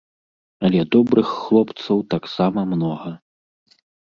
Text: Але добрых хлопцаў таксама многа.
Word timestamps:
Але 0.69 0.79
добрых 0.95 1.27
хлопцаў 1.41 1.97
таксама 2.15 2.59
многа. 2.73 3.11